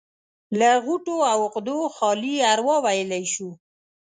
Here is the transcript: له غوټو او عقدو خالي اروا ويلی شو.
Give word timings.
له 0.59 0.69
غوټو 0.85 1.15
او 1.31 1.37
عقدو 1.47 1.79
خالي 1.95 2.35
اروا 2.51 2.75
ويلی 2.85 3.25
شو. 3.33 3.49